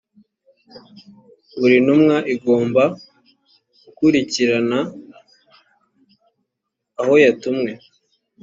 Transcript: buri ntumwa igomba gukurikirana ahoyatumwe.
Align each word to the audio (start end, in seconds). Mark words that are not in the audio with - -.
buri 1.57 1.77
ntumwa 1.85 2.15
igomba 2.33 2.83
gukurikirana 3.83 4.79
ahoyatumwe. 6.99 7.71